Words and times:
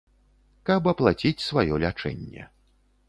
Каб 0.69 0.89
аплаціць 0.93 1.45
сваё 1.49 1.79
лячэнне. 1.85 2.49